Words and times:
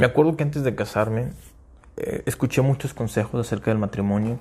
Me 0.00 0.06
acuerdo 0.06 0.34
que 0.34 0.44
antes 0.44 0.62
de 0.62 0.74
casarme 0.74 1.32
eh, 1.98 2.22
escuché 2.24 2.62
muchos 2.62 2.94
consejos 2.94 3.46
acerca 3.46 3.70
del 3.70 3.76
matrimonio, 3.76 4.40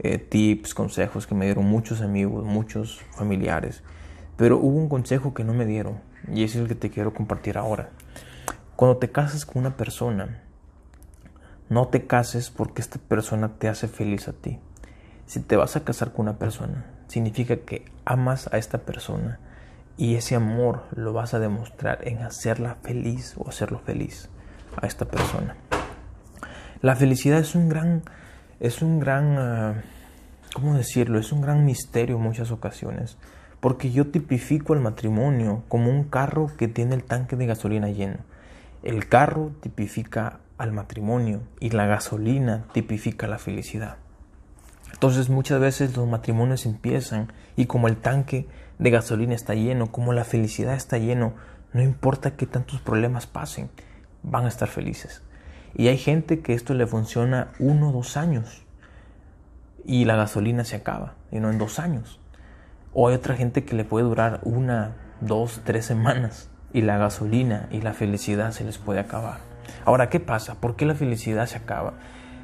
eh, 0.00 0.18
tips, 0.18 0.74
consejos 0.74 1.28
que 1.28 1.36
me 1.36 1.44
dieron 1.44 1.66
muchos 1.66 2.00
amigos, 2.00 2.44
muchos 2.44 3.00
familiares, 3.12 3.84
pero 4.36 4.58
hubo 4.58 4.76
un 4.76 4.88
consejo 4.88 5.34
que 5.34 5.44
no 5.44 5.54
me 5.54 5.66
dieron 5.66 6.00
y 6.34 6.42
ese 6.42 6.58
es 6.58 6.62
el 6.62 6.68
que 6.68 6.74
te 6.74 6.90
quiero 6.90 7.14
compartir 7.14 7.58
ahora. 7.58 7.90
Cuando 8.74 8.96
te 8.96 9.12
casas 9.12 9.46
con 9.46 9.58
una 9.60 9.76
persona, 9.76 10.42
no 11.68 11.86
te 11.86 12.08
cases 12.08 12.50
porque 12.50 12.82
esta 12.82 12.98
persona 12.98 13.58
te 13.58 13.68
hace 13.68 13.86
feliz 13.86 14.26
a 14.26 14.32
ti. 14.32 14.58
Si 15.26 15.38
te 15.38 15.54
vas 15.54 15.76
a 15.76 15.84
casar 15.84 16.12
con 16.12 16.26
una 16.26 16.38
persona, 16.40 16.95
significa 17.08 17.56
que 17.56 17.84
amas 18.04 18.48
a 18.52 18.58
esta 18.58 18.78
persona 18.78 19.38
y 19.96 20.16
ese 20.16 20.34
amor 20.34 20.84
lo 20.94 21.12
vas 21.12 21.34
a 21.34 21.38
demostrar 21.38 22.06
en 22.06 22.18
hacerla 22.18 22.76
feliz 22.82 23.34
o 23.38 23.48
hacerlo 23.48 23.78
feliz 23.78 24.28
a 24.80 24.86
esta 24.86 25.06
persona. 25.06 25.56
La 26.82 26.94
felicidad 26.94 27.38
es 27.38 27.54
un 27.54 27.68
gran, 27.68 28.02
es 28.60 28.82
un 28.82 29.00
gran, 29.00 29.38
ah, 29.38 29.82
¿cómo 30.54 30.74
decirlo? 30.76 31.18
Es 31.18 31.32
un 31.32 31.40
gran 31.40 31.64
misterio 31.64 32.16
en 32.16 32.22
muchas 32.22 32.50
ocasiones, 32.50 33.16
porque 33.60 33.90
yo 33.90 34.08
tipifico 34.08 34.74
el 34.74 34.80
matrimonio 34.80 35.64
como 35.68 35.90
un 35.90 36.04
carro 36.04 36.50
que 36.58 36.68
tiene 36.68 36.94
el 36.94 37.04
tanque 37.04 37.36
de 37.36 37.46
gasolina 37.46 37.88
lleno. 37.88 38.18
El 38.82 39.08
carro 39.08 39.52
tipifica 39.60 40.40
al 40.58 40.72
matrimonio 40.72 41.40
y 41.60 41.70
la 41.70 41.86
gasolina 41.86 42.66
tipifica 42.72 43.26
la 43.26 43.38
felicidad. 43.38 43.96
Entonces 44.92 45.28
muchas 45.28 45.60
veces 45.60 45.96
los 45.96 46.08
matrimonios 46.08 46.66
empiezan 46.66 47.32
y 47.56 47.66
como 47.66 47.88
el 47.88 47.96
tanque 47.96 48.48
de 48.78 48.90
gasolina 48.90 49.34
está 49.34 49.54
lleno, 49.54 49.92
como 49.92 50.12
la 50.12 50.24
felicidad 50.24 50.74
está 50.74 50.98
lleno, 50.98 51.34
no 51.72 51.82
importa 51.82 52.36
que 52.36 52.46
tantos 52.46 52.80
problemas 52.80 53.26
pasen, 53.26 53.70
van 54.22 54.44
a 54.44 54.48
estar 54.48 54.68
felices. 54.68 55.22
Y 55.74 55.88
hay 55.88 55.98
gente 55.98 56.40
que 56.40 56.54
esto 56.54 56.72
le 56.74 56.86
funciona 56.86 57.48
uno 57.58 57.90
o 57.90 57.92
dos 57.92 58.16
años 58.16 58.64
y 59.84 60.04
la 60.04 60.16
gasolina 60.16 60.64
se 60.64 60.76
acaba, 60.76 61.14
y 61.30 61.38
no 61.38 61.50
en 61.50 61.58
dos 61.58 61.78
años. 61.78 62.20
O 62.92 63.08
hay 63.08 63.14
otra 63.14 63.36
gente 63.36 63.64
que 63.64 63.76
le 63.76 63.84
puede 63.84 64.06
durar 64.06 64.40
una, 64.42 64.96
dos, 65.20 65.60
tres 65.64 65.84
semanas 65.84 66.50
y 66.72 66.82
la 66.82 66.96
gasolina 66.98 67.68
y 67.70 67.82
la 67.82 67.92
felicidad 67.92 68.52
se 68.52 68.64
les 68.64 68.78
puede 68.78 69.00
acabar. 69.00 69.38
Ahora, 69.84 70.08
¿qué 70.08 70.20
pasa? 70.20 70.56
¿Por 70.56 70.76
qué 70.76 70.86
la 70.86 70.94
felicidad 70.94 71.46
se 71.46 71.58
acaba? 71.58 71.94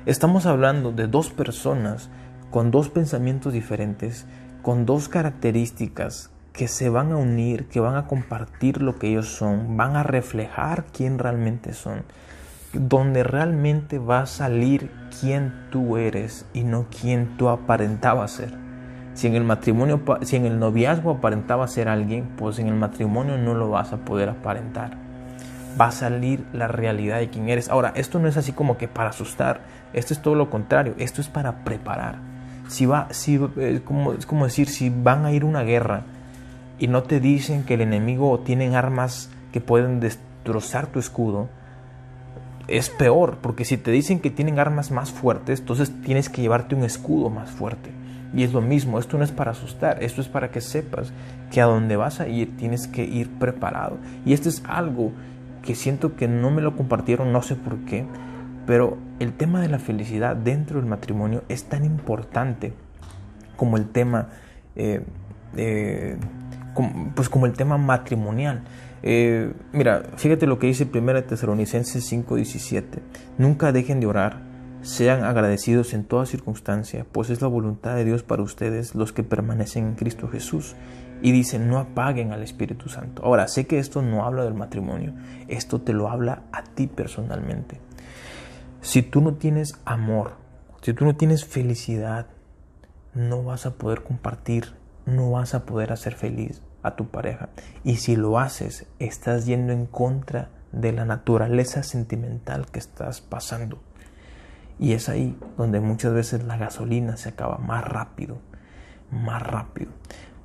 Estamos 0.04 0.46
hablando 0.46 0.92
de 0.92 1.06
dos 1.06 1.30
personas 1.30 2.10
con 2.52 2.70
dos 2.70 2.90
pensamientos 2.90 3.54
diferentes, 3.54 4.26
con 4.60 4.84
dos 4.84 5.08
características 5.08 6.30
que 6.52 6.68
se 6.68 6.90
van 6.90 7.10
a 7.10 7.16
unir, 7.16 7.66
que 7.66 7.80
van 7.80 7.96
a 7.96 8.06
compartir 8.06 8.82
lo 8.82 8.98
que 8.98 9.08
ellos 9.08 9.28
son, 9.28 9.78
van 9.78 9.96
a 9.96 10.02
reflejar 10.02 10.84
quién 10.92 11.18
realmente 11.18 11.72
son, 11.72 12.02
donde 12.74 13.24
realmente 13.24 13.98
va 13.98 14.20
a 14.20 14.26
salir 14.26 14.90
quién 15.18 15.54
tú 15.70 15.96
eres 15.96 16.44
y 16.52 16.64
no 16.64 16.88
quién 16.90 17.38
tú 17.38 17.48
aparentabas 17.48 18.32
ser. 18.32 18.52
Si 19.14 19.26
en 19.26 19.34
el 19.34 19.44
matrimonio, 19.44 20.02
si 20.20 20.36
en 20.36 20.44
el 20.44 20.58
noviazgo 20.58 21.10
aparentaba 21.10 21.66
ser 21.68 21.88
alguien, 21.88 22.32
pues 22.36 22.58
en 22.58 22.68
el 22.68 22.74
matrimonio 22.74 23.38
no 23.38 23.54
lo 23.54 23.70
vas 23.70 23.94
a 23.94 24.04
poder 24.04 24.28
aparentar. 24.28 24.98
Va 25.80 25.86
a 25.86 25.92
salir 25.92 26.44
la 26.52 26.68
realidad 26.68 27.18
de 27.18 27.30
quién 27.30 27.48
eres. 27.48 27.70
Ahora, 27.70 27.94
esto 27.96 28.18
no 28.18 28.28
es 28.28 28.36
así 28.36 28.52
como 28.52 28.76
que 28.76 28.88
para 28.88 29.08
asustar, 29.08 29.62
esto 29.94 30.12
es 30.12 30.20
todo 30.20 30.34
lo 30.34 30.50
contrario, 30.50 30.94
esto 30.98 31.22
es 31.22 31.28
para 31.28 31.64
preparar. 31.64 32.31
Si 32.72 32.86
va, 32.86 33.08
si, 33.10 33.38
es 33.58 33.80
como 33.82 34.44
decir, 34.44 34.68
si 34.68 34.90
van 34.90 35.26
a 35.26 35.32
ir 35.32 35.42
a 35.42 35.46
una 35.46 35.62
guerra, 35.62 36.04
y 36.78 36.88
no 36.88 37.04
te 37.04 37.20
dicen 37.20 37.64
que 37.64 37.74
el 37.74 37.82
enemigo 37.82 38.40
tiene 38.40 38.74
armas 38.74 39.30
que 39.52 39.60
pueden 39.60 40.00
destrozar 40.00 40.86
tu 40.88 40.98
escudo, 40.98 41.48
es 42.66 42.90
peor, 42.90 43.38
porque 43.40 43.64
si 43.64 43.76
te 43.76 43.90
dicen 43.90 44.20
que 44.20 44.30
tienen 44.30 44.58
armas 44.58 44.90
más 44.90 45.10
fuertes, 45.10 45.60
entonces 45.60 45.92
tienes 46.02 46.28
que 46.28 46.42
llevarte 46.42 46.74
un 46.74 46.84
escudo 46.84 47.30
más 47.30 47.50
fuerte. 47.50 47.90
Y 48.34 48.44
es 48.44 48.52
lo 48.52 48.62
mismo, 48.62 48.98
esto 48.98 49.18
no 49.18 49.24
es 49.24 49.30
para 49.30 49.50
asustar, 49.50 50.02
esto 50.02 50.20
es 50.20 50.28
para 50.28 50.50
que 50.50 50.60
sepas 50.60 51.12
que 51.50 51.60
a 51.60 51.66
donde 51.66 51.96
vas 51.96 52.20
a 52.20 52.28
ir 52.28 52.56
tienes 52.56 52.88
que 52.88 53.04
ir 53.04 53.30
preparado. 53.30 53.98
Y 54.24 54.32
esto 54.32 54.48
es 54.48 54.62
algo 54.66 55.12
que 55.62 55.74
siento 55.74 56.16
que 56.16 56.28
no 56.28 56.50
me 56.50 56.62
lo 56.62 56.76
compartieron, 56.76 57.32
no 57.32 57.42
sé 57.42 57.54
por 57.54 57.76
qué, 57.84 58.06
pero 58.66 58.98
el 59.18 59.32
tema 59.32 59.60
de 59.60 59.68
la 59.68 59.78
felicidad 59.78 60.36
dentro 60.36 60.78
del 60.80 60.88
matrimonio 60.88 61.42
es 61.48 61.64
tan 61.64 61.84
importante 61.84 62.72
como 63.56 63.76
el 63.76 63.88
tema 63.90 64.28
eh, 64.76 65.02
pues 67.14 67.28
como 67.28 67.46
el 67.46 67.52
tema 67.52 67.78
matrimonial. 67.78 68.62
Eh, 69.02 69.52
mira, 69.72 70.02
fíjate 70.16 70.46
lo 70.46 70.58
que 70.58 70.68
dice 70.68 70.88
1 70.92 71.24
Tesalonicenses 71.24 72.10
5:17. 72.10 73.00
Nunca 73.38 73.72
dejen 73.72 74.00
de 74.00 74.06
orar, 74.06 74.40
sean 74.82 75.24
agradecidos 75.24 75.92
en 75.92 76.04
toda 76.04 76.26
circunstancia, 76.26 77.04
pues 77.10 77.30
es 77.30 77.42
la 77.42 77.48
voluntad 77.48 77.96
de 77.96 78.04
Dios 78.04 78.22
para 78.22 78.42
ustedes 78.42 78.94
los 78.94 79.12
que 79.12 79.22
permanecen 79.22 79.88
en 79.88 79.94
Cristo 79.94 80.28
Jesús. 80.28 80.74
Y 81.24 81.30
dice, 81.30 81.60
no 81.60 81.78
apaguen 81.78 82.32
al 82.32 82.42
Espíritu 82.42 82.88
Santo. 82.88 83.24
Ahora, 83.24 83.46
sé 83.46 83.68
que 83.68 83.78
esto 83.78 84.02
no 84.02 84.24
habla 84.24 84.42
del 84.42 84.54
matrimonio, 84.54 85.14
esto 85.46 85.80
te 85.80 85.92
lo 85.92 86.08
habla 86.08 86.42
a 86.50 86.64
ti 86.64 86.88
personalmente. 86.88 87.78
Si 88.82 89.02
tú 89.02 89.22
no 89.22 89.34
tienes 89.34 89.80
amor, 89.84 90.36
si 90.82 90.92
tú 90.92 91.06
no 91.06 91.16
tienes 91.16 91.44
felicidad, 91.44 92.26
no 93.14 93.42
vas 93.42 93.64
a 93.64 93.74
poder 93.74 94.02
compartir 94.02 94.74
no 95.06 95.30
vas 95.32 95.54
a 95.54 95.64
poder 95.64 95.92
hacer 95.92 96.14
feliz 96.14 96.62
a 96.82 96.96
tu 96.96 97.08
pareja. 97.08 97.48
Y 97.84 97.96
si 97.96 98.16
lo 98.16 98.38
haces, 98.38 98.86
estás 98.98 99.46
yendo 99.46 99.72
en 99.72 99.86
contra 99.86 100.50
de 100.72 100.92
la 100.92 101.04
naturaleza 101.04 101.82
sentimental 101.82 102.66
que 102.66 102.78
estás 102.78 103.20
pasando. 103.20 103.80
Y 104.78 104.92
es 104.92 105.08
ahí 105.08 105.38
donde 105.56 105.80
muchas 105.80 106.12
veces 106.12 106.44
la 106.44 106.56
gasolina 106.56 107.16
se 107.16 107.30
acaba 107.30 107.58
más 107.58 107.84
rápido, 107.84 108.38
más 109.10 109.42
rápido. 109.42 109.92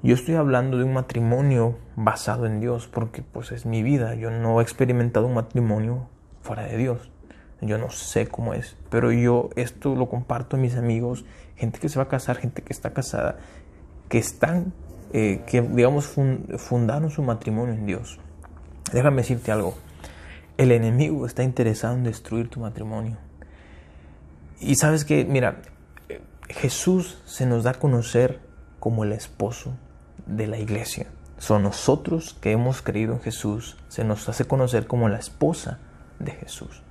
Yo 0.03 0.13
estoy 0.13 0.35
hablando 0.35 0.77
de 0.77 0.83
un 0.83 0.93
matrimonio 0.93 1.79
basado 1.95 2.45
en 2.45 2.59
Dios 2.59 2.87
porque 2.87 3.23
pues 3.23 3.51
es 3.51 3.65
mi 3.65 3.81
vida. 3.81 4.13
Yo 4.15 4.29
no 4.29 4.59
he 4.59 4.63
experimentado 4.63 5.25
un 5.25 5.33
matrimonio 5.33 6.07
fuera 6.41 6.63
de 6.63 6.77
Dios. 6.77 7.11
Yo 7.61 7.77
no 7.77 7.89
sé 7.89 8.27
cómo 8.27 8.53
es, 8.53 8.75
pero 8.89 9.11
yo 9.11 9.49
esto 9.55 9.95
lo 9.95 10.09
comparto 10.09 10.57
a 10.57 10.59
mis 10.59 10.75
amigos, 10.75 11.25
gente 11.55 11.79
que 11.79 11.89
se 11.89 11.97
va 11.97 12.03
a 12.03 12.07
casar, 12.07 12.37
gente 12.37 12.61
que 12.61 12.71
está 12.71 12.93
casada, 12.93 13.37
que 14.09 14.19
están, 14.19 14.73
eh, 15.11 15.41
que 15.47 15.61
digamos, 15.61 16.13
fundaron 16.57 17.09
su 17.09 17.23
matrimonio 17.23 17.73
en 17.73 17.85
Dios. 17.85 18.19
Déjame 18.93 19.23
decirte 19.23 19.51
algo. 19.51 19.75
El 20.57 20.71
enemigo 20.71 21.25
está 21.25 21.43
interesado 21.43 21.95
en 21.95 22.03
destruir 22.03 22.49
tu 22.49 22.59
matrimonio. 22.59 23.17
Y 24.59 24.75
sabes 24.75 25.03
que, 25.03 25.25
mira, 25.25 25.61
Jesús 26.49 27.21
se 27.25 27.45
nos 27.45 27.63
da 27.63 27.71
a 27.71 27.73
conocer 27.75 28.39
como 28.79 29.03
el 29.03 29.11
esposo 29.11 29.73
de 30.25 30.47
la 30.47 30.57
iglesia. 30.57 31.07
Son 31.37 31.63
nosotros 31.63 32.35
que 32.41 32.51
hemos 32.51 32.81
creído 32.81 33.13
en 33.13 33.21
Jesús, 33.21 33.77
se 33.89 34.03
nos 34.03 34.27
hace 34.29 34.45
conocer 34.45 34.87
como 34.87 35.09
la 35.09 35.19
esposa 35.19 35.79
de 36.19 36.31
Jesús. 36.31 36.81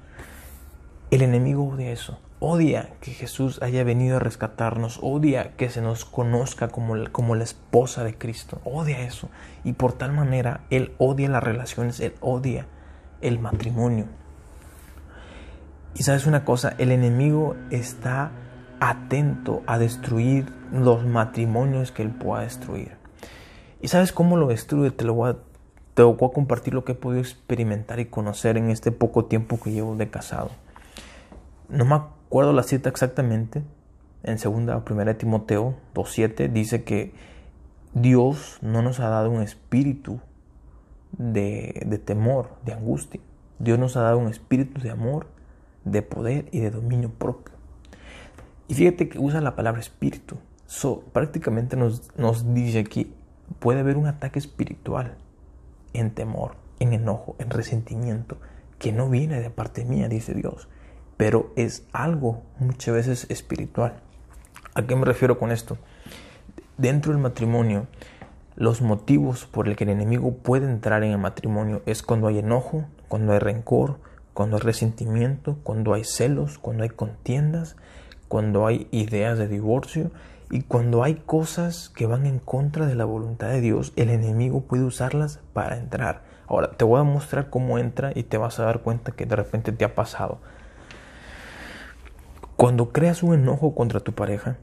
El 1.10 1.22
enemigo 1.22 1.68
odia 1.68 1.92
eso 1.92 2.18
odia 2.38 2.90
que 3.00 3.12
Jesús 3.12 3.62
haya 3.62 3.82
venido 3.84 4.16
a 4.16 4.20
rescatarnos, 4.20 4.98
odia 5.02 5.56
que 5.56 5.70
se 5.70 5.80
nos 5.80 6.04
conozca 6.04 6.68
como, 6.68 6.94
como 7.10 7.34
la 7.34 7.44
esposa 7.44 8.04
de 8.04 8.16
Cristo, 8.16 8.60
odia 8.64 9.00
eso. 9.00 9.28
Y 9.64 9.72
por 9.72 9.92
tal 9.92 10.12
manera, 10.12 10.60
Él 10.70 10.92
odia 10.98 11.28
las 11.28 11.42
relaciones, 11.42 12.00
Él 12.00 12.14
odia 12.20 12.66
el 13.20 13.38
matrimonio. 13.38 14.06
Y 15.94 16.02
sabes 16.02 16.26
una 16.26 16.44
cosa, 16.44 16.74
el 16.78 16.92
enemigo 16.92 17.56
está 17.70 18.30
atento 18.80 19.62
a 19.66 19.78
destruir 19.78 20.52
los 20.70 21.06
matrimonios 21.06 21.90
que 21.90 22.02
Él 22.02 22.10
pueda 22.10 22.42
destruir. 22.42 22.92
¿Y 23.80 23.88
sabes 23.88 24.12
cómo 24.12 24.36
lo 24.36 24.48
destruye? 24.48 24.90
Te 24.90 25.04
lo 25.04 25.14
voy 25.14 25.30
a, 25.30 25.36
te 25.94 26.02
voy 26.02 26.14
a 26.14 26.34
compartir 26.34 26.74
lo 26.74 26.84
que 26.84 26.92
he 26.92 26.96
podido 26.96 27.22
experimentar 27.22 27.98
y 27.98 28.06
conocer 28.06 28.58
en 28.58 28.68
este 28.68 28.92
poco 28.92 29.24
tiempo 29.24 29.58
que 29.58 29.72
llevo 29.72 29.96
de 29.96 30.10
casado. 30.10 30.50
No 31.68 31.84
me 31.84 31.96
acuerdo 31.96 32.52
la 32.52 32.62
cita 32.62 32.88
exactamente, 32.88 33.62
en 34.22 34.38
segunda 34.38 34.76
o 34.76 34.84
primera 34.84 35.12
de 35.12 35.18
Timoteo 35.18 35.74
2.7 35.94 36.52
dice 36.52 36.84
que 36.84 37.12
Dios 37.94 38.58
no 38.60 38.82
nos 38.82 39.00
ha 39.00 39.08
dado 39.08 39.30
un 39.30 39.40
espíritu 39.40 40.20
de, 41.12 42.00
temor, 42.04 42.50
de 42.64 42.72
angustia. 42.72 43.20
Dios 43.58 43.78
nos 43.78 43.96
ha 43.96 44.02
dado 44.02 44.18
un 44.18 44.28
espíritu 44.28 44.80
de 44.80 44.90
amor, 44.90 45.28
de 45.84 46.02
poder 46.02 46.46
y 46.52 46.60
de 46.60 46.70
dominio 46.70 47.10
propio. 47.10 47.54
Y 48.68 48.74
fíjate 48.74 49.08
que 49.08 49.18
usa 49.18 49.40
la 49.40 49.56
palabra 49.56 49.80
espíritu. 49.80 50.36
So, 50.66 51.00
prácticamente 51.12 51.76
nos, 51.76 52.10
nos 52.16 52.52
dice 52.52 52.80
aquí, 52.80 53.14
puede 53.60 53.80
haber 53.80 53.96
un 53.96 54.06
ataque 54.06 54.38
espiritual 54.38 55.16
en 55.92 56.10
temor, 56.10 56.56
en 56.80 56.92
enojo, 56.92 57.36
en 57.38 57.50
resentimiento, 57.50 58.38
que 58.78 58.92
no 58.92 59.08
viene 59.08 59.40
de 59.40 59.50
parte 59.50 59.84
mía, 59.84 60.08
dice 60.08 60.34
Dios, 60.34 60.68
pero 61.16 61.52
es 61.56 61.86
algo 61.92 62.42
muchas 62.58 62.94
veces 62.94 63.26
espiritual. 63.30 64.02
¿A 64.74 64.82
qué 64.86 64.94
me 64.96 65.04
refiero 65.04 65.38
con 65.38 65.52
esto? 65.52 65.78
dentro 66.78 67.12
del 67.12 67.20
matrimonio, 67.20 67.86
los 68.54 68.80
motivos 68.82 69.46
por 69.46 69.68
el 69.68 69.76
que 69.76 69.84
el 69.84 69.90
enemigo 69.90 70.34
puede 70.34 70.70
entrar 70.70 71.02
en 71.02 71.12
el 71.12 71.18
matrimonio 71.18 71.82
es 71.86 72.02
cuando 72.02 72.26
hay 72.26 72.38
enojo, 72.38 72.84
cuando 73.08 73.32
hay 73.32 73.38
rencor, 73.38 73.98
cuando 74.34 74.56
hay 74.56 74.62
resentimiento, 74.62 75.58
cuando 75.62 75.94
hay 75.94 76.04
celos, 76.04 76.58
cuando 76.58 76.82
hay 76.82 76.90
contiendas, 76.90 77.76
cuando 78.28 78.66
hay 78.66 78.88
ideas 78.90 79.38
de 79.38 79.48
divorcio 79.48 80.10
y 80.50 80.62
cuando 80.62 81.02
hay 81.02 81.14
cosas 81.14 81.88
que 81.90 82.06
van 82.06 82.26
en 82.26 82.38
contra 82.38 82.86
de 82.86 82.94
la 82.94 83.04
voluntad 83.04 83.48
de 83.48 83.60
Dios, 83.60 83.92
el 83.96 84.10
enemigo 84.10 84.62
puede 84.62 84.84
usarlas 84.84 85.40
para 85.52 85.78
entrar. 85.78 86.24
Ahora, 86.46 86.72
te 86.72 86.84
voy 86.84 87.00
a 87.00 87.04
mostrar 87.04 87.50
cómo 87.50 87.78
entra 87.78 88.12
y 88.14 88.22
te 88.22 88.38
vas 88.38 88.60
a 88.60 88.64
dar 88.64 88.80
cuenta 88.80 89.12
que 89.12 89.26
de 89.26 89.36
repente 89.36 89.72
te 89.72 89.84
ha 89.84 89.94
pasado. 89.94 90.38
Cuando 92.56 92.90
creas 92.90 93.22
un 93.22 93.34
enojo 93.34 93.74
contra 93.74 94.00
tu 94.00 94.14
pareja, 94.14 94.56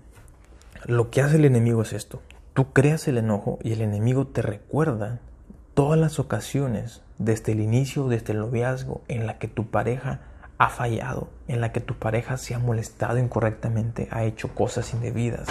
lo 0.87 1.11
que 1.11 1.21
hace 1.21 1.35
el 1.35 1.45
enemigo 1.45 1.83
es 1.83 1.93
esto. 1.93 2.23
Tú 2.55 2.73
creas 2.73 3.07
el 3.07 3.19
enojo 3.19 3.59
y 3.61 3.71
el 3.71 3.81
enemigo 3.81 4.25
te 4.25 4.41
recuerda 4.41 5.19
todas 5.75 5.99
las 5.99 6.17
ocasiones 6.17 7.03
desde 7.19 7.51
el 7.51 7.59
inicio, 7.59 8.07
desde 8.07 8.33
el 8.33 8.39
noviazgo, 8.39 9.03
en 9.07 9.27
la 9.27 9.37
que 9.37 9.47
tu 9.47 9.67
pareja 9.67 10.21
ha 10.57 10.69
fallado, 10.69 11.29
en 11.47 11.61
la 11.61 11.71
que 11.71 11.81
tu 11.81 11.93
pareja 11.93 12.37
se 12.37 12.55
ha 12.55 12.59
molestado 12.59 13.19
incorrectamente, 13.19 14.07
ha 14.09 14.23
hecho 14.23 14.55
cosas 14.55 14.91
indebidas. 14.95 15.47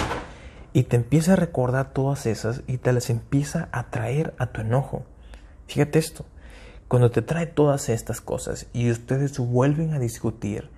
Y 0.73 0.83
te 0.83 0.97
empieza 0.97 1.35
a 1.35 1.37
recordar 1.37 1.93
todas 1.93 2.27
esas 2.27 2.63
y 2.67 2.79
te 2.79 2.93
las 2.93 3.09
empieza 3.09 3.69
a 3.71 3.91
traer 3.91 4.35
a 4.39 4.47
tu 4.47 4.63
enojo. 4.63 5.05
Fíjate 5.69 6.01
esto, 6.01 6.25
cuando 6.89 7.13
te 7.13 7.23
trae 7.23 7.47
todas 7.47 7.89
estas 7.89 8.21
cosas 8.21 8.67
y 8.73 8.91
ustedes 8.91 9.39
vuelven 9.39 9.95
a 9.95 10.01
discutir, 10.01 10.71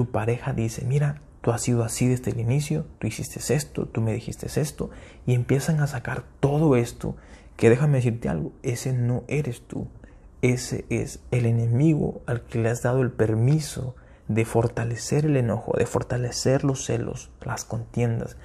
tu 0.00 0.10
pareja 0.10 0.54
dice, 0.54 0.86
mira, 0.86 1.20
tú 1.42 1.50
has 1.50 1.60
sido 1.60 1.84
así 1.84 2.08
desde 2.08 2.30
el 2.30 2.40
inicio, 2.40 2.86
tú 2.98 3.06
hiciste 3.06 3.38
esto, 3.52 3.84
tú 3.84 4.00
me 4.00 4.14
dijiste 4.14 4.46
esto, 4.58 4.88
y 5.26 5.34
empiezan 5.34 5.78
a 5.80 5.86
sacar 5.86 6.24
todo 6.40 6.74
esto, 6.74 7.16
que 7.58 7.68
déjame 7.68 7.98
decirte 7.98 8.30
algo, 8.30 8.54
ese 8.62 8.94
no 8.94 9.24
eres 9.28 9.60
tú, 9.60 9.88
ese 10.40 10.86
es 10.88 11.20
el 11.32 11.44
enemigo 11.44 12.22
al 12.24 12.40
que 12.44 12.58
le 12.58 12.70
has 12.70 12.80
dado 12.80 13.02
el 13.02 13.10
permiso 13.10 13.94
de 14.26 14.46
fortalecer 14.46 15.26
el 15.26 15.36
enojo, 15.36 15.74
de 15.76 15.84
fortalecer 15.84 16.64
los 16.64 16.86
celos, 16.86 17.30
las 17.42 17.66
contiendas, 17.66 18.38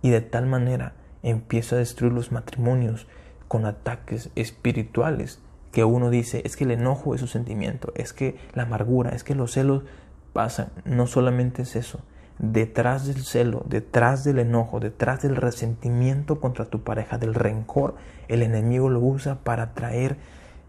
y 0.00 0.08
de 0.08 0.22
tal 0.22 0.46
manera 0.46 0.94
empieza 1.22 1.76
a 1.76 1.80
destruir 1.80 2.14
los 2.14 2.32
matrimonios 2.32 3.06
con 3.48 3.66
ataques 3.66 4.30
espirituales 4.34 5.42
que 5.72 5.84
uno 5.84 6.08
dice, 6.08 6.40
es 6.46 6.56
que 6.56 6.64
el 6.64 6.70
enojo 6.70 7.14
es 7.14 7.20
un 7.20 7.28
sentimiento, 7.28 7.92
es 7.96 8.14
que 8.14 8.38
la 8.54 8.62
amargura, 8.62 9.10
es 9.10 9.24
que 9.24 9.34
los 9.34 9.52
celos 9.52 9.82
pasan. 10.32 10.68
No 10.84 11.06
solamente 11.06 11.62
es 11.62 11.76
eso, 11.76 12.00
detrás 12.38 13.06
del 13.06 13.22
celo, 13.24 13.64
detrás 13.68 14.24
del 14.24 14.38
enojo, 14.38 14.80
detrás 14.80 15.22
del 15.22 15.36
resentimiento 15.36 16.40
contra 16.40 16.64
tu 16.64 16.82
pareja, 16.82 17.18
del 17.18 17.34
rencor, 17.34 17.94
el 18.28 18.42
enemigo 18.42 18.88
lo 18.88 19.00
usa 19.00 19.36
para 19.36 19.74
traer 19.74 20.16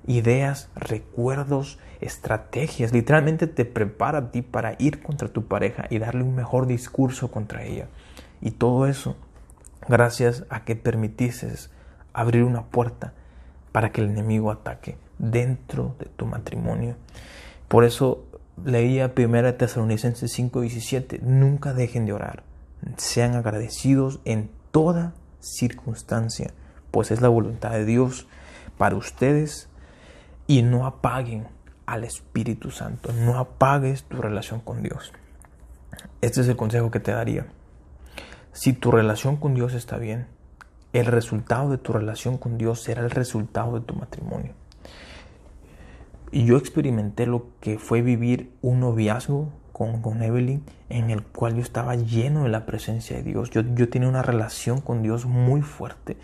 ideas, 0.05 0.69
recuerdos, 0.75 1.79
estrategias. 2.01 2.91
Literalmente 2.91 3.47
te 3.47 3.65
prepara 3.65 4.17
a 4.19 4.31
ti 4.31 4.41
para 4.41 4.75
ir 4.79 5.01
contra 5.01 5.29
tu 5.29 5.45
pareja 5.45 5.85
y 5.89 5.99
darle 5.99 6.23
un 6.23 6.35
mejor 6.35 6.67
discurso 6.67 7.31
contra 7.31 7.63
ella. 7.63 7.87
Y 8.41 8.51
todo 8.51 8.87
eso 8.87 9.15
gracias 9.87 10.45
a 10.49 10.63
que 10.63 10.75
permitiste 10.75 11.47
abrir 12.13 12.43
una 12.43 12.63
puerta 12.63 13.13
para 13.71 13.91
que 13.91 14.01
el 14.01 14.09
enemigo 14.09 14.51
ataque 14.51 14.97
dentro 15.17 15.95
de 15.99 16.05
tu 16.05 16.25
matrimonio. 16.25 16.95
Por 17.67 17.85
eso 17.85 18.25
leía 18.63 19.13
1 19.15 19.55
Tesalonicenses 19.55 20.31
5:17, 20.31 21.19
nunca 21.21 21.73
dejen 21.73 22.05
de 22.05 22.13
orar, 22.13 22.43
sean 22.97 23.35
agradecidos 23.35 24.19
en 24.25 24.49
toda 24.71 25.13
circunstancia, 25.39 26.53
pues 26.91 27.11
es 27.11 27.21
la 27.21 27.29
voluntad 27.29 27.71
de 27.71 27.85
Dios 27.85 28.27
para 28.77 28.95
ustedes 28.95 29.69
y 30.47 30.61
no 30.61 30.85
apaguen 30.85 31.47
al 31.85 32.03
Espíritu 32.03 32.71
Santo, 32.71 33.11
no 33.13 33.37
apagues 33.37 34.03
tu 34.03 34.21
relación 34.21 34.59
con 34.59 34.83
Dios. 34.83 35.11
Este 36.21 36.41
es 36.41 36.47
el 36.47 36.55
consejo 36.55 36.91
que 36.91 36.99
te 36.99 37.11
daría. 37.11 37.47
Si 38.51 38.73
tu 38.73 38.91
relación 38.91 39.37
con 39.37 39.53
Dios 39.55 39.73
está 39.73 39.97
bien, 39.97 40.27
el 40.93 41.07
resultado 41.07 41.69
de 41.71 41.77
tu 41.77 41.91
relación 41.91 42.37
con 42.37 42.57
Dios 42.57 42.81
será 42.81 43.01
el 43.01 43.09
resultado 43.09 43.79
de 43.79 43.85
tu 43.85 43.95
matrimonio. 43.95 44.53
Y 46.33 46.45
yo 46.45 46.57
experimenté 46.57 47.27
lo 47.27 47.45
que 47.59 47.77
fue 47.77 48.01
vivir 48.01 48.51
un 48.63 48.79
noviazgo 48.79 49.51
con, 49.71 50.01
con 50.01 50.23
Evelyn 50.23 50.63
en 50.89 51.11
el 51.11 51.21
cual 51.21 51.53
yo 51.53 51.61
estaba 51.61 51.93
lleno 51.93 52.41
de 52.41 52.49
la 52.49 52.65
presencia 52.65 53.15
de 53.15 53.21
Dios. 53.21 53.51
Yo, 53.51 53.61
yo 53.61 53.87
tenía 53.87 54.09
una 54.09 54.23
relación 54.23 54.81
con 54.81 55.03
Dios 55.03 55.27
muy 55.27 55.61
fuerte. 55.61 56.17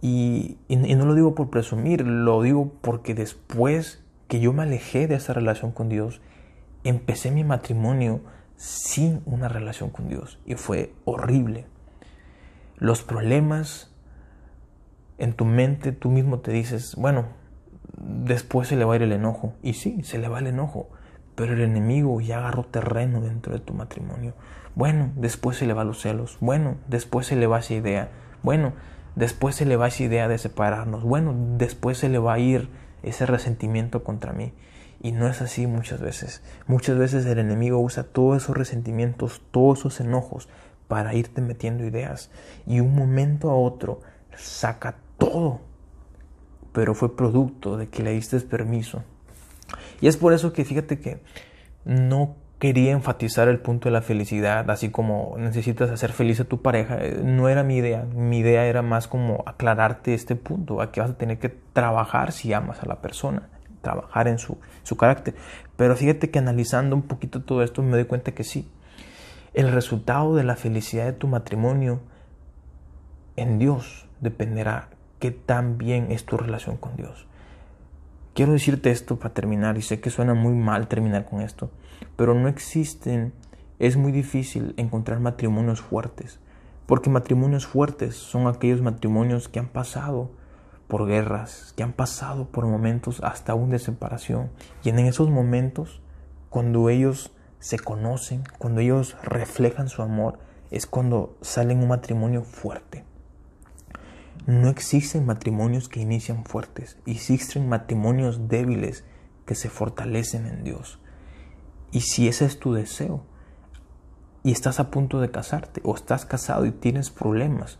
Y, 0.00 0.58
y, 0.68 0.76
no 0.76 1.06
lo 1.06 1.16
digo 1.16 1.34
por 1.34 1.50
presumir, 1.50 2.06
lo 2.06 2.40
digo 2.40 2.72
porque 2.82 3.14
después 3.14 4.04
que 4.28 4.38
yo 4.38 4.52
me 4.52 4.62
alejé 4.62 5.08
de 5.08 5.16
esa 5.16 5.32
relación 5.32 5.72
con 5.72 5.88
Dios, 5.88 6.20
empecé 6.84 7.32
mi 7.32 7.42
matrimonio 7.42 8.20
sin 8.54 9.22
una 9.26 9.48
relación 9.48 9.90
con 9.90 10.08
Dios. 10.08 10.38
Y 10.46 10.54
fue 10.54 10.94
horrible. 11.04 11.66
Los 12.76 13.02
problemas 13.02 13.92
en 15.18 15.32
tu 15.32 15.44
mente, 15.44 15.90
tú 15.90 16.10
mismo 16.10 16.38
te 16.38 16.52
dices, 16.52 16.94
bueno, 16.94 17.41
después 18.02 18.68
se 18.68 18.76
le 18.76 18.84
va 18.84 18.94
a 18.94 18.96
ir 18.96 19.02
el 19.02 19.12
enojo. 19.12 19.54
Y 19.62 19.74
sí, 19.74 20.02
se 20.02 20.18
le 20.18 20.28
va 20.28 20.40
el 20.40 20.48
enojo. 20.48 20.88
Pero 21.34 21.54
el 21.54 21.60
enemigo 21.62 22.20
ya 22.20 22.38
agarró 22.38 22.64
terreno 22.64 23.20
dentro 23.20 23.52
de 23.54 23.60
tu 23.60 23.72
matrimonio. 23.72 24.34
Bueno, 24.74 25.12
después 25.16 25.56
se 25.56 25.66
le 25.66 25.72
va 25.72 25.84
los 25.84 26.00
celos. 26.00 26.36
Bueno, 26.40 26.76
después 26.88 27.26
se 27.26 27.36
le 27.36 27.46
va 27.46 27.60
esa 27.60 27.74
idea. 27.74 28.10
Bueno, 28.42 28.72
después 29.16 29.54
se 29.54 29.64
le 29.64 29.76
va 29.76 29.88
esa 29.88 30.02
idea 30.02 30.28
de 30.28 30.38
separarnos. 30.38 31.04
Bueno, 31.04 31.34
después 31.56 31.98
se 31.98 32.08
le 32.08 32.18
va 32.18 32.34
a 32.34 32.38
ir 32.38 32.68
ese 33.02 33.26
resentimiento 33.26 34.04
contra 34.04 34.32
mí. 34.32 34.52
Y 35.00 35.12
no 35.12 35.26
es 35.26 35.42
así 35.42 35.66
muchas 35.66 36.00
veces. 36.00 36.42
Muchas 36.66 36.98
veces 36.98 37.26
el 37.26 37.38
enemigo 37.38 37.80
usa 37.80 38.04
todos 38.04 38.42
esos 38.42 38.56
resentimientos, 38.56 39.42
todos 39.50 39.80
esos 39.80 40.00
enojos 40.00 40.48
para 40.86 41.14
irte 41.14 41.40
metiendo 41.40 41.84
ideas. 41.84 42.30
Y 42.66 42.80
un 42.80 42.94
momento 42.94 43.50
a 43.50 43.56
otro 43.56 44.00
saca 44.36 44.96
todo 45.18 45.60
pero 46.72 46.94
fue 46.94 47.16
producto 47.16 47.76
de 47.76 47.88
que 47.88 48.02
le 48.02 48.12
diste 48.12 48.38
permiso. 48.40 49.02
Y 50.00 50.08
es 50.08 50.16
por 50.16 50.32
eso 50.32 50.52
que 50.52 50.64
fíjate 50.64 50.98
que 50.98 51.22
no 51.84 52.36
quería 52.58 52.92
enfatizar 52.92 53.48
el 53.48 53.58
punto 53.58 53.88
de 53.88 53.92
la 53.92 54.02
felicidad, 54.02 54.70
así 54.70 54.90
como 54.90 55.34
necesitas 55.36 55.90
hacer 55.90 56.12
feliz 56.12 56.38
a 56.38 56.44
tu 56.44 56.62
pareja, 56.62 56.96
eh, 57.00 57.20
no 57.20 57.48
era 57.48 57.64
mi 57.64 57.76
idea, 57.76 58.04
mi 58.04 58.38
idea 58.38 58.66
era 58.66 58.82
más 58.82 59.08
como 59.08 59.42
aclararte 59.46 60.14
este 60.14 60.36
punto, 60.36 60.80
a 60.80 60.92
que 60.92 61.00
vas 61.00 61.10
a 61.10 61.18
tener 61.18 61.40
que 61.40 61.48
trabajar 61.48 62.30
si 62.30 62.52
amas 62.52 62.80
a 62.80 62.86
la 62.86 63.02
persona, 63.02 63.48
trabajar 63.80 64.28
en 64.28 64.38
su, 64.38 64.58
su 64.84 64.96
carácter. 64.96 65.34
Pero 65.76 65.96
fíjate 65.96 66.30
que 66.30 66.38
analizando 66.38 66.94
un 66.94 67.02
poquito 67.02 67.42
todo 67.42 67.64
esto 67.64 67.82
me 67.82 67.96
doy 67.96 68.04
cuenta 68.04 68.30
que 68.30 68.44
sí, 68.44 68.70
el 69.54 69.72
resultado 69.72 70.36
de 70.36 70.44
la 70.44 70.54
felicidad 70.54 71.06
de 71.06 71.12
tu 71.14 71.26
matrimonio 71.26 72.00
en 73.34 73.58
Dios 73.58 74.06
dependerá 74.20 74.88
qué 75.22 75.30
tan 75.30 75.78
bien 75.78 76.10
es 76.10 76.26
tu 76.26 76.36
relación 76.36 76.76
con 76.76 76.96
Dios. 76.96 77.28
Quiero 78.34 78.54
decirte 78.54 78.90
esto 78.90 79.20
para 79.20 79.32
terminar, 79.32 79.78
y 79.78 79.82
sé 79.82 80.00
que 80.00 80.10
suena 80.10 80.34
muy 80.34 80.52
mal 80.52 80.88
terminar 80.88 81.26
con 81.26 81.42
esto, 81.42 81.70
pero 82.16 82.34
no 82.34 82.48
existen, 82.48 83.32
es 83.78 83.96
muy 83.96 84.10
difícil 84.10 84.74
encontrar 84.78 85.20
matrimonios 85.20 85.80
fuertes, 85.80 86.40
porque 86.86 87.08
matrimonios 87.08 87.68
fuertes 87.68 88.16
son 88.16 88.48
aquellos 88.48 88.82
matrimonios 88.82 89.48
que 89.48 89.60
han 89.60 89.68
pasado 89.68 90.32
por 90.88 91.06
guerras, 91.06 91.72
que 91.76 91.84
han 91.84 91.92
pasado 91.92 92.48
por 92.48 92.66
momentos 92.66 93.22
hasta 93.22 93.52
aún 93.52 93.70
de 93.70 93.78
separación, 93.78 94.50
y 94.82 94.88
en 94.88 94.98
esos 94.98 95.30
momentos, 95.30 96.02
cuando 96.50 96.88
ellos 96.88 97.30
se 97.60 97.78
conocen, 97.78 98.42
cuando 98.58 98.80
ellos 98.80 99.16
reflejan 99.22 99.88
su 99.88 100.02
amor, 100.02 100.40
es 100.72 100.88
cuando 100.88 101.36
salen 101.42 101.78
un 101.78 101.86
matrimonio 101.86 102.42
fuerte. 102.42 103.04
No 104.46 104.68
existen 104.68 105.24
matrimonios 105.24 105.88
que 105.88 106.00
inician 106.00 106.44
fuertes, 106.44 106.98
existen 107.06 107.68
matrimonios 107.68 108.48
débiles 108.48 109.04
que 109.46 109.54
se 109.54 109.68
fortalecen 109.68 110.46
en 110.46 110.64
Dios. 110.64 110.98
Y 111.92 112.00
si 112.00 112.26
ese 112.26 112.46
es 112.46 112.58
tu 112.58 112.72
deseo 112.72 113.24
y 114.42 114.50
estás 114.50 114.80
a 114.80 114.90
punto 114.90 115.20
de 115.20 115.30
casarte 115.30 115.80
o 115.84 115.94
estás 115.94 116.24
casado 116.24 116.66
y 116.66 116.72
tienes 116.72 117.10
problemas, 117.10 117.78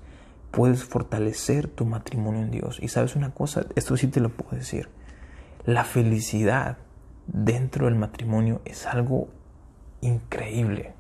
puedes 0.53 0.85
fortalecer 0.85 1.67
tu 1.67 1.85
matrimonio 1.85 2.43
en 2.43 2.53
Dios. 2.53 2.79
Y 2.81 2.89
sabes 2.89 3.17
una 3.17 3.35
cosa, 3.35 3.67
esto 3.75 3.97
sí 3.97 4.07
te 4.07 4.21
lo 4.21 4.29
puedo 4.29 4.57
decir, 4.57 4.89
la 5.65 5.83
felicidad 5.83 6.79
dentro 7.27 7.87
del 7.87 7.97
matrimonio 7.97 8.61
es 8.65 8.87
algo 8.87 9.29
increíble. 10.01 10.95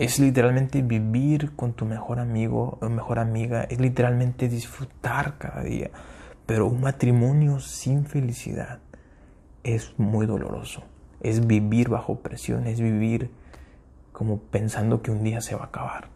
Es 0.00 0.18
literalmente 0.18 0.80
vivir 0.80 1.54
con 1.56 1.74
tu 1.74 1.84
mejor 1.84 2.20
amigo 2.20 2.78
o 2.80 2.88
mejor 2.88 3.18
amiga. 3.18 3.64
Es 3.64 3.80
literalmente 3.80 4.48
disfrutar 4.48 5.36
cada 5.36 5.62
día. 5.62 5.90
Pero 6.46 6.68
un 6.68 6.80
matrimonio 6.80 7.60
sin 7.60 8.06
felicidad 8.06 8.78
es 9.62 9.92
muy 9.98 10.24
doloroso. 10.24 10.84
Es 11.20 11.46
vivir 11.46 11.90
bajo 11.90 12.20
presión. 12.20 12.66
Es 12.66 12.80
vivir 12.80 13.30
como 14.12 14.38
pensando 14.38 15.02
que 15.02 15.10
un 15.10 15.22
día 15.22 15.42
se 15.42 15.54
va 15.54 15.64
a 15.64 15.66
acabar. 15.66 16.08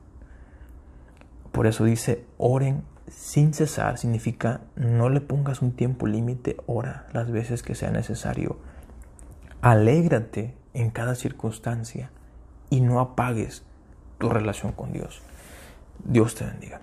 Por 1.53 1.67
eso 1.67 1.85
dice, 1.85 2.25
oren 2.39 2.85
sin 3.09 3.53
cesar. 3.53 3.99
Significa, 3.99 4.63
no 4.77 5.11
le 5.11 5.21
pongas 5.21 5.61
un 5.61 5.73
tiempo 5.73 6.07
límite, 6.07 6.57
ora 6.65 7.07
las 7.13 7.31
veces 7.31 7.63
que 7.63 7.75
sea 7.75 7.91
necesario. 7.91 8.57
Alégrate 9.61 10.55
en 10.73 10.89
cada 10.89 11.15
circunstancia 11.15 12.11
y 12.71 12.81
no 12.81 12.99
apagues 12.99 13.63
tu 14.19 14.29
relación 14.29 14.73
con 14.73 14.93
Dios. 14.93 15.23
Dios 16.05 16.35
te 16.35 16.45
bendiga. 16.45 16.81